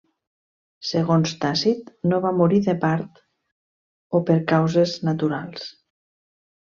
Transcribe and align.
Segons 0.91 1.33
Tàcit, 1.43 1.91
no 2.11 2.19
va 2.25 2.31
morir 2.39 2.61
de 2.69 2.75
part 2.85 3.21
o 4.21 4.25
per 4.31 4.39
causes 4.53 4.97
naturals. 5.11 5.69